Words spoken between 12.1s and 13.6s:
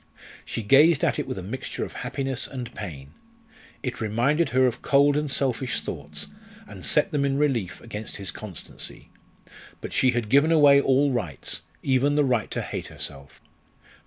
the right to hate herself.